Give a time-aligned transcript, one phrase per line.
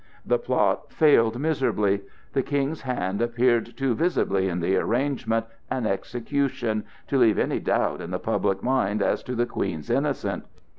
[0.25, 2.01] The plot failed miserably;
[2.33, 8.01] the King's hand appeared too visibly in the arrangement and execution to leave any doubt
[8.01, 10.47] in the public mind as to the Queen's innocence.